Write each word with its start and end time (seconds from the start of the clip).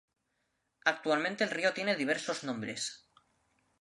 Actualmente 0.83 1.43
el 1.43 1.51
río 1.51 1.73
tiene 1.73 1.95
diversos 1.95 2.43
nombres. 2.43 3.07